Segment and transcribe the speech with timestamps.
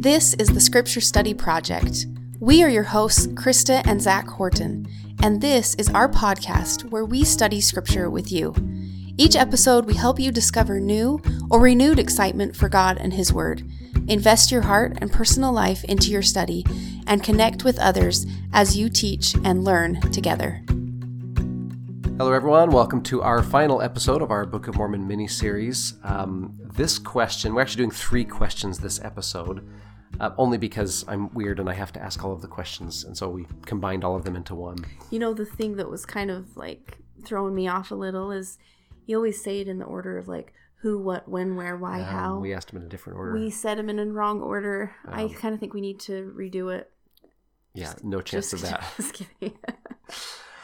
[0.00, 2.06] This is the Scripture Study Project.
[2.38, 4.88] We are your hosts, Krista and Zach Horton,
[5.22, 8.54] and this is our podcast where we study Scripture with you.
[9.18, 13.62] Each episode, we help you discover new or renewed excitement for God and His Word.
[14.08, 16.64] Invest your heart and personal life into your study
[17.06, 18.24] and connect with others
[18.54, 20.62] as you teach and learn together.
[22.16, 22.70] Hello, everyone.
[22.70, 25.94] Welcome to our final episode of our Book of Mormon mini series.
[26.04, 29.66] Um, this question, we're actually doing three questions this episode,
[30.18, 33.16] uh, only because I'm weird and I have to ask all of the questions, and
[33.16, 34.78] so we combined all of them into one.
[35.10, 38.58] You know, the thing that was kind of like throwing me off a little is
[39.06, 40.52] you always say it in the order of like
[40.82, 42.38] who, what, when, where, why, Um, how.
[42.38, 43.34] We asked them in a different order.
[43.34, 44.94] We said them in a wrong order.
[45.06, 46.90] I Um, kind of think we need to redo it.
[47.74, 48.84] yeah, no chance Just, of that.
[48.96, 49.58] just kidding.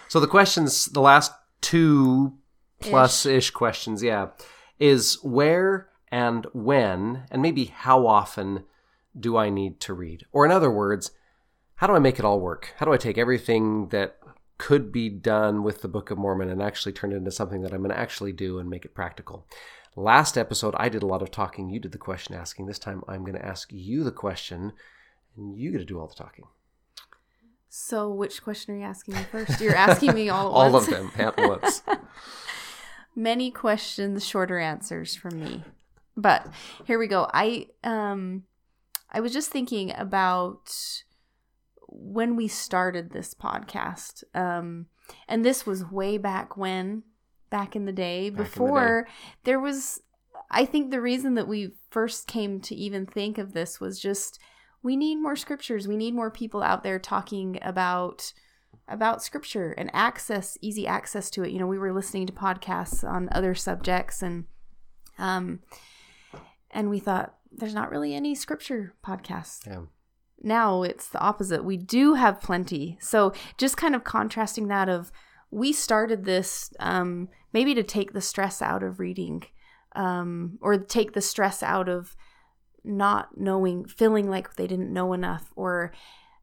[0.08, 2.34] So the questions, the last two
[2.80, 4.28] plus ish questions, yeah,
[4.78, 8.64] is where and when, and maybe how often
[9.18, 10.24] do I need to read?
[10.32, 11.10] Or in other words,
[11.76, 12.74] how do I make it all work?
[12.78, 14.18] How do I take everything that
[14.58, 17.72] could be done with the Book of Mormon and actually turn it into something that
[17.72, 19.46] I'm going to actually do and make it practical?
[19.94, 21.70] Last episode, I did a lot of talking.
[21.70, 22.66] You did the question asking.
[22.66, 24.72] This time, I'm going to ask you the question,
[25.36, 26.44] and you get to do all the talking.
[27.68, 29.60] So, which question are you asking me first?
[29.60, 30.86] You're asking me all all once.
[30.86, 31.82] of them at once.
[33.16, 35.64] Many questions, shorter answers from me.
[36.16, 36.46] But
[36.84, 37.28] here we go.
[37.32, 38.44] I um
[39.10, 40.72] I was just thinking about
[41.88, 44.24] when we started this podcast.
[44.34, 44.86] Um
[45.28, 47.04] and this was way back when
[47.48, 49.08] back in the day Back in the before
[49.44, 50.00] there was
[50.50, 54.38] I think the reason that we first came to even think of this was just
[54.82, 55.88] we need more scriptures.
[55.88, 58.32] We need more people out there talking about
[58.88, 63.02] about scripture and access easy access to it you know we were listening to podcasts
[63.02, 64.44] on other subjects and
[65.18, 65.60] um
[66.70, 69.66] and we thought there's not really any scripture podcasts.
[69.66, 69.82] Yeah.
[70.42, 71.64] now it's the opposite.
[71.64, 72.98] We do have plenty.
[73.00, 75.10] So just kind of contrasting that of
[75.50, 79.44] we started this um maybe to take the stress out of reading
[79.94, 82.16] um or take the stress out of
[82.84, 85.92] not knowing feeling like they didn't know enough or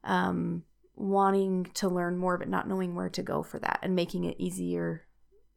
[0.04, 0.64] um
[0.96, 4.36] wanting to learn more but not knowing where to go for that and making it
[4.40, 5.06] easier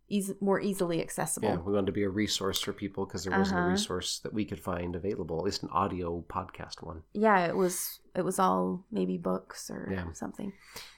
[0.08, 3.36] easy, more easily accessible Yeah, we wanted to be a resource for people because there
[3.36, 3.68] wasn't Uh-huh.
[3.68, 7.02] a resource that we could find available, at least an audio podcast one.
[7.12, 10.12] yeah it was it was all maybe books or Yeah.
[10.12, 10.52] something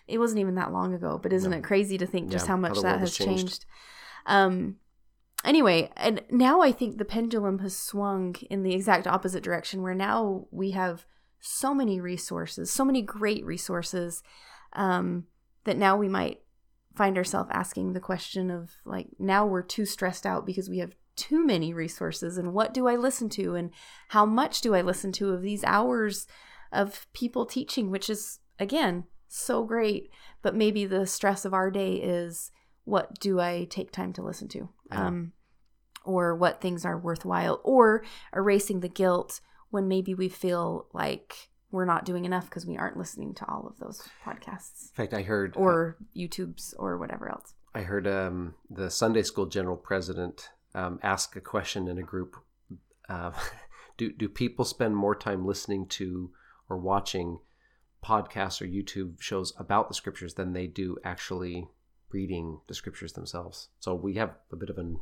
[0.06, 1.56] it wasn't even that long ago but isn't No.
[1.58, 3.38] it crazy to think just Yeah, how how much the that has has changed.
[3.48, 3.64] changed.
[4.26, 4.76] um
[5.44, 9.94] anyway and now i think the pendulum has swung in the exact opposite direction where
[9.94, 11.06] now we have
[11.40, 14.22] so many resources so many great resources
[14.74, 15.24] um
[15.64, 16.40] that now we might
[16.98, 20.94] find ourselves asking the question of like now we're too stressed out because we have
[21.14, 23.54] too many resources and what do I listen to?
[23.54, 23.70] And
[24.08, 26.26] how much do I listen to of these hours
[26.72, 30.10] of people teaching which is again so great.
[30.42, 32.50] But maybe the stress of our day is
[32.84, 34.68] what do I take time to listen to?
[34.90, 35.06] Yeah.
[35.06, 35.32] um
[36.04, 37.60] or what things are worthwhile?
[37.62, 38.02] Or
[38.34, 42.96] erasing the guilt when maybe we feel like we're not doing enough because we aren't
[42.96, 47.54] listening to all of those podcasts In fact, I heard or YouTubes or whatever else.
[47.74, 52.36] I heard um, the Sunday school general president um, ask a question in a group:
[53.08, 53.32] uh,
[53.98, 56.30] Do do people spend more time listening to
[56.70, 57.40] or watching
[58.02, 61.68] podcasts or YouTube shows about the scriptures than they do actually
[62.10, 63.68] reading the scriptures themselves?
[63.80, 65.00] So we have a bit of an,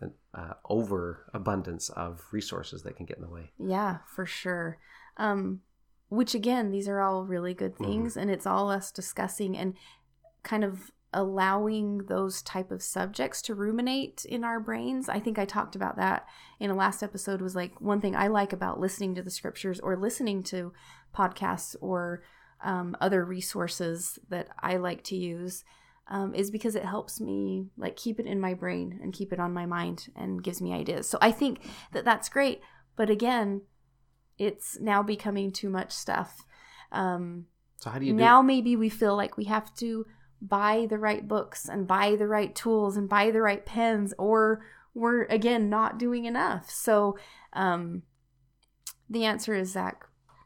[0.00, 3.50] an uh, overabundance of resources that can get in the way.
[3.58, 4.78] Yeah, for sure.
[5.18, 5.60] Um,
[6.08, 7.84] which again, these are all really good Mm-hmm.
[7.84, 9.74] things, and it's all us discussing and
[10.42, 15.08] kind of allowing those type of subjects to ruminate in our brains.
[15.08, 16.26] I think I talked about that
[16.60, 17.40] in a last episode.
[17.40, 20.72] Was like one thing I like about listening to the scriptures or listening to
[21.16, 22.22] podcasts or
[22.62, 25.64] um, other resources that I like to use.
[26.10, 29.38] Um, is because it helps me like keep it in my brain and keep it
[29.38, 31.06] on my mind and gives me ideas.
[31.06, 31.60] So I think
[31.92, 32.62] that that's great.
[32.96, 33.60] But again,
[34.38, 36.44] it's now becoming too much stuff.
[36.92, 37.46] Um,
[37.76, 38.18] So how do you do?
[38.18, 40.06] now maybe we feel like we have to
[40.40, 44.64] buy the right books and buy the right tools and buy the right pens, or
[44.94, 46.70] we're again not doing enough.
[46.70, 47.18] So
[47.52, 48.02] um,
[49.10, 50.04] the answer is Zach.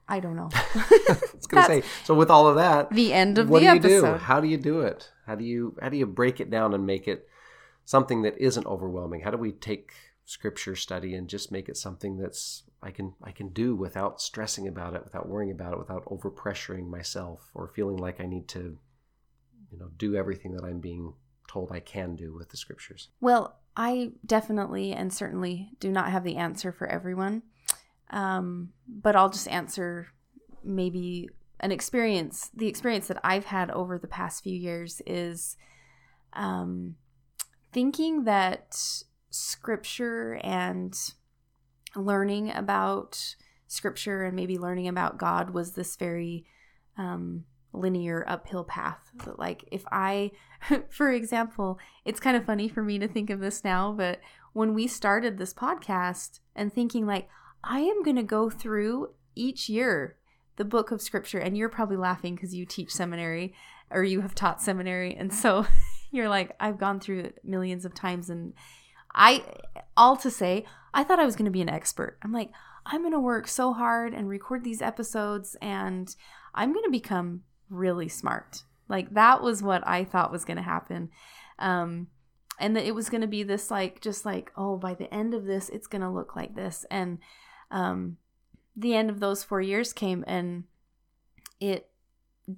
[0.09, 0.49] I don't know.
[0.55, 1.89] I was going to say.
[2.05, 4.13] So with all of that, the end of what the do you episode.
[4.15, 4.19] do?
[4.19, 5.11] How do you do it?
[5.27, 7.27] How do you how do you break it down and make it
[7.85, 9.21] something that isn't overwhelming?
[9.21, 9.93] How do we take
[10.25, 14.67] scripture study and just make it something that's I can I can do without stressing
[14.69, 18.79] about it, without worrying about it, without overpressuring myself or feeling like I need to
[19.71, 21.15] you know do everything that I'm being
[21.49, 23.09] told I can do with the scriptures.
[23.21, 27.43] Well, I definitely and certainly do not have the answer for everyone.
[28.11, 30.09] Um, but I'll just answer
[30.63, 31.29] maybe
[31.61, 35.57] an experience, the experience that I've had over the past few years is
[36.35, 36.97] um,
[37.73, 39.03] thinking that
[39.33, 40.97] scripture and
[41.97, 43.37] learning about
[43.67, 46.45] scripture and maybe learning about God was this very
[46.97, 49.11] um, linear uphill path.
[49.25, 50.33] That, like, if I,
[50.91, 54.21] for example, it's kind of funny for me to think of this now, but
[54.53, 57.29] when we started this podcast and thinking, like,
[57.65, 60.17] I am going to go through each year
[60.57, 63.55] the book of scripture, and you're probably laughing because you teach seminary
[63.91, 65.15] or you have taught seminary.
[65.15, 65.67] And so
[66.11, 68.29] you're like, I've gone through it millions of times.
[68.29, 68.53] And
[69.15, 69.45] I,
[69.97, 70.65] all to say,
[70.95, 72.19] I thought I was going to be an expert.
[72.23, 72.51] I'm like,
[72.85, 76.15] I'm going to work so hard and record these episodes, and
[76.55, 78.65] I'm going to become really smart.
[78.89, 81.11] Like that was what I thought was going to happen.
[81.59, 82.09] Um,
[82.59, 85.35] and that it was going to be this like just like oh by the end
[85.35, 87.19] of this it's going to look like this and
[87.71, 88.19] um
[88.77, 90.65] the end of those 4 years came and
[91.61, 91.89] it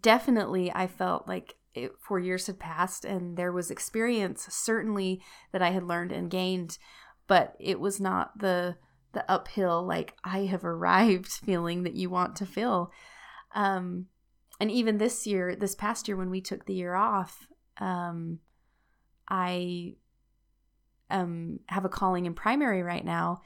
[0.00, 5.22] definitely I felt like it, 4 years had passed and there was experience certainly
[5.52, 6.78] that I had learned and gained
[7.26, 8.76] but it was not the
[9.12, 12.90] the uphill like I have arrived feeling that you want to feel
[13.54, 14.06] um
[14.60, 17.46] and even this year, this past year when we took the year off,
[17.78, 18.38] um,
[19.28, 19.94] I
[21.10, 23.42] um, have a calling in primary right now,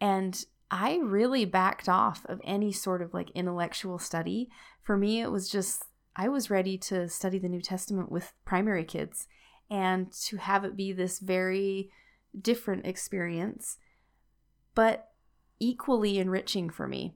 [0.00, 4.48] and I really backed off of any sort of like intellectual study.
[4.82, 5.84] For me, it was just
[6.16, 9.26] I was ready to study the New Testament with primary kids
[9.70, 11.90] and to have it be this very
[12.40, 13.78] different experience,
[14.74, 15.08] but
[15.58, 17.14] equally enriching for me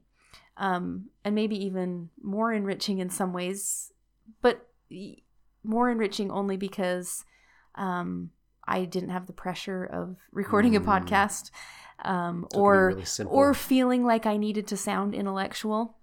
[0.57, 3.91] um, and maybe even more enriching in some ways,
[4.41, 4.67] but
[5.63, 7.23] more enriching only because
[7.75, 8.31] um,
[8.67, 10.77] I didn't have the pressure of recording mm.
[10.77, 11.51] a podcast
[12.03, 15.97] um, or really or feeling like I needed to sound intellectual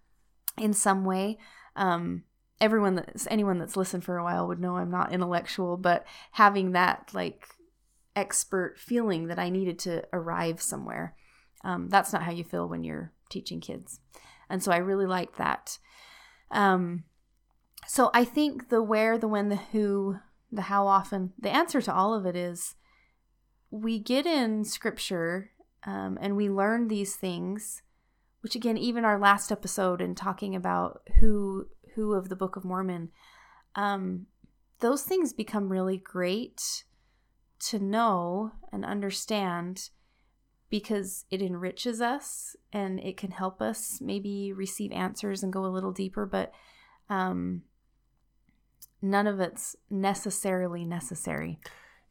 [0.58, 1.38] in some way.
[1.74, 2.24] Um,
[2.60, 6.72] everyone that's anyone that's listened for a while would know I'm not intellectual, but having
[6.72, 7.46] that like
[8.14, 11.14] expert feeling that I needed to arrive somewhere.
[11.64, 14.00] Um, that's not how you feel when you're teaching kids.
[14.48, 15.78] And so I really like that.
[16.50, 17.04] Um,
[17.86, 20.16] so I think the where, the when, the who,
[20.50, 22.74] the how often, the answer to all of it is
[23.70, 25.50] we get in scripture
[25.84, 27.82] um, and we learn these things,
[28.40, 32.64] which again, even our last episode in talking about who who of the Book of
[32.64, 33.10] Mormon,
[33.74, 34.26] um,
[34.80, 36.84] those things become really great
[37.58, 39.90] to know and understand
[40.68, 45.68] because it enriches us and it can help us maybe receive answers and go a
[45.68, 46.52] little deeper, but
[47.08, 47.62] um,
[49.00, 51.58] none of it's necessarily necessary.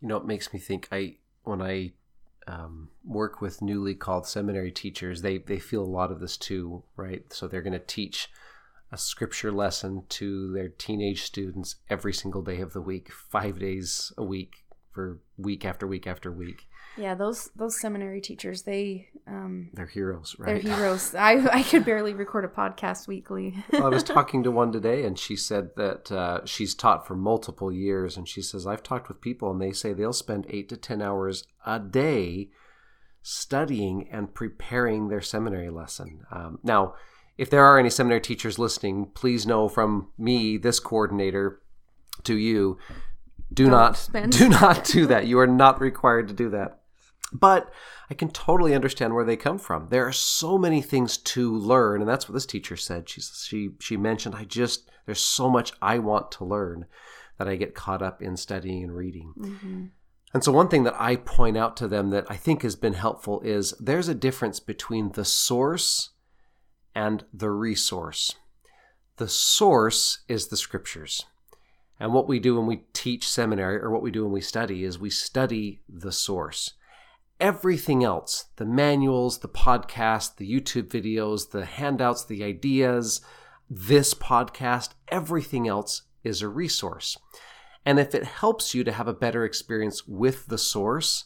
[0.01, 0.87] You know, it makes me think.
[0.91, 1.93] I when I
[2.47, 6.83] um, work with newly called seminary teachers, they they feel a lot of this too,
[6.95, 7.31] right?
[7.31, 8.29] So they're going to teach
[8.95, 14.13] a scripture lesson to their teenage students every single day of the week, five days
[14.17, 14.63] a week
[14.93, 16.65] for week after week after week.
[16.97, 20.63] Yeah, those those seminary teachers, they um they're heroes, right?
[20.63, 21.13] They're heroes.
[21.13, 23.53] I I could barely record a podcast weekly.
[23.73, 27.15] well, I was talking to one today and she said that uh, she's taught for
[27.17, 30.69] multiple years and she says I've talked with people and they say they'll spend 8
[30.69, 32.47] to 10 hours a day
[33.21, 36.21] studying and preparing their seminary lesson.
[36.31, 36.93] Um, now,
[37.37, 41.61] if there are any seminary teachers listening, please know from me, this coordinator,
[42.23, 42.77] to you,
[43.53, 44.31] do Don't not spend.
[44.31, 45.27] do not do that.
[45.27, 46.81] You are not required to do that.
[47.33, 47.71] But
[48.09, 49.89] I can totally understand where they come from.
[49.89, 53.09] There are so many things to learn, and that's what this teacher said.
[53.09, 56.85] She she she mentioned, I just there's so much I want to learn
[57.37, 59.33] that I get caught up in studying and reading.
[59.37, 59.85] Mm-hmm.
[60.33, 62.93] And so one thing that I point out to them that I think has been
[62.93, 66.11] helpful is there's a difference between the source
[66.95, 68.35] and the resource.
[69.17, 71.25] The source is the scriptures.
[71.99, 74.83] And what we do when we teach seminary or what we do when we study
[74.83, 76.73] is we study the source
[77.39, 83.21] everything else the manuals, the podcast, the YouTube videos, the handouts, the ideas,
[83.69, 87.17] this podcast, everything else is a resource.
[87.85, 91.25] And if it helps you to have a better experience with the source,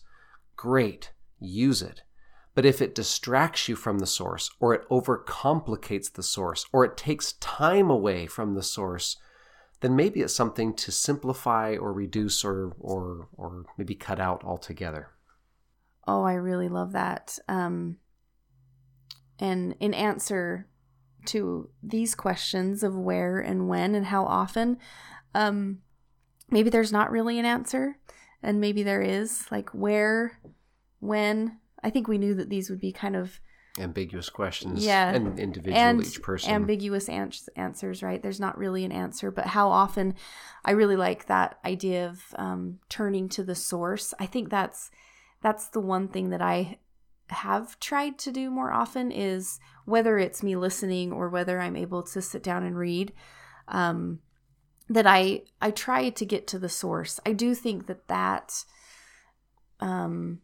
[0.57, 2.01] great, use it.
[2.59, 6.97] But if it distracts you from the source, or it overcomplicates the source, or it
[6.97, 9.15] takes time away from the source,
[9.79, 15.07] then maybe it's something to simplify or reduce or, or, or maybe cut out altogether.
[16.05, 17.39] Oh, I really love that.
[17.47, 17.95] Um,
[19.39, 20.67] and in answer
[21.27, 24.79] to these questions of where and when and how often,
[25.33, 25.79] um,
[26.49, 27.99] maybe there's not really an answer,
[28.43, 29.49] and maybe there is.
[29.49, 30.41] Like where,
[30.99, 31.59] when.
[31.83, 33.39] I think we knew that these would be kind of
[33.77, 34.85] ambiguous questions.
[34.85, 35.13] Yeah.
[35.13, 36.51] and individual and each person.
[36.51, 40.15] ambiguous ans- answers right there's not really an answer but how often
[40.65, 44.89] i really like that idea of um, turning to the source i think that's
[45.41, 46.77] that's the one thing that i
[47.29, 52.01] have tried to do more often is whether it's me listening or whether i'm able
[52.01, 53.13] to sit down and read
[53.67, 54.19] um,
[54.89, 58.65] that i i try to get to the source i do think that that
[59.79, 60.39] um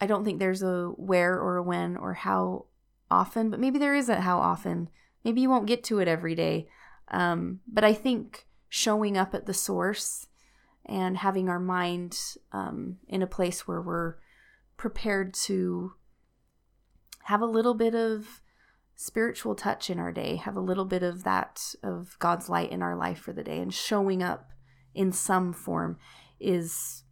[0.00, 2.66] i don't think there's a where or a when or how
[3.10, 4.88] often, but maybe there isn't how often.
[5.24, 6.68] Maybe you won't get to it every day.
[7.08, 10.26] Um, but I think showing up at the source
[10.84, 12.18] and having our mind
[12.52, 14.16] um, in a place where we're
[14.76, 15.92] prepared to
[17.24, 18.40] have a little bit of
[18.94, 22.82] spiritual touch in our day, have a little bit of that of God's light in
[22.82, 24.50] our life for the day, and showing up
[24.94, 25.98] in some form
[26.40, 27.04] is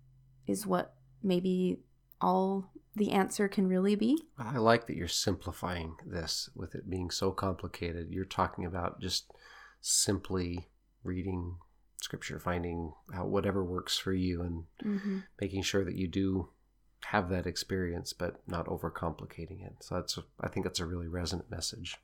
[0.47, 1.81] is what maybe
[2.21, 4.19] all the answer can really be.
[4.39, 8.09] I like that you're simplifying this with it being so complicated.
[8.11, 9.31] You're talking about just
[9.81, 10.69] simply
[11.05, 11.57] reading
[12.01, 15.19] scripture, finding out whatever works for you, and Mm-hmm.
[15.41, 16.49] making sure that you do
[17.07, 19.75] have that experience, but not overcomplicating it.
[19.81, 21.99] So that's, I think that's a really resonant message.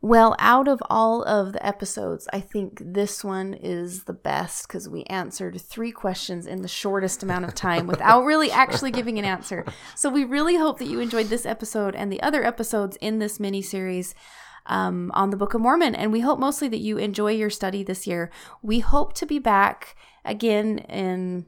[0.00, 4.88] Well, out of all of the episodes, I think this one is the best because
[4.88, 9.24] we answered three questions in the shortest amount of time without really actually giving an
[9.24, 9.64] answer.
[9.96, 13.40] So we really hope that you enjoyed this episode and the other episodes in this
[13.40, 14.14] mini series.
[14.66, 17.82] Um, on the Book of Mormon, and we hope mostly that you enjoy your study
[17.82, 18.30] this year.
[18.60, 21.46] We hope to be back again in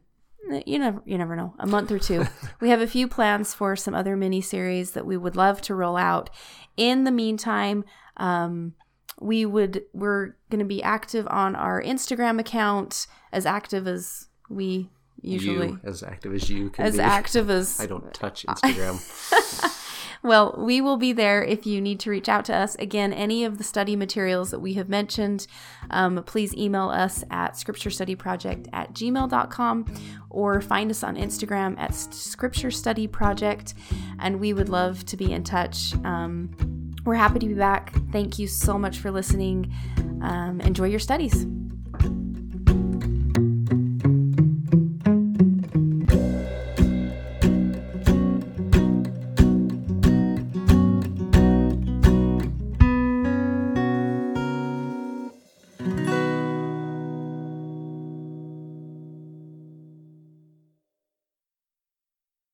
[0.66, 2.24] you never you never know a month or two
[2.60, 5.74] we have a few plans for some other mini series that we would love to
[5.74, 6.30] roll out
[6.76, 7.84] in the meantime
[8.20, 8.74] um,
[9.20, 14.88] we would we're going to be active on our instagram account as active as we
[15.20, 17.00] usually You, as active as you can as be.
[17.02, 19.76] active as I don't touch Instagram.
[20.22, 22.74] Well, we will be there if you need to reach out to us.
[22.74, 25.46] Again, any of the study materials that we have mentioned,
[25.88, 29.86] um, please email us at scripturestudyproject at gmail.com
[30.28, 33.72] or find us on Instagram at Scripture Study Project,
[34.18, 35.94] and we would love to be in touch.
[36.04, 36.50] Um,
[37.10, 37.92] we're happy to be back.
[38.12, 39.72] Thank you so much for listening.
[40.22, 41.44] Um, enjoy your studies.